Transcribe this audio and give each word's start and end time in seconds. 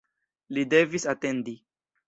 Li 0.57 0.63
devis 0.71 1.07
atendi. 1.15 1.57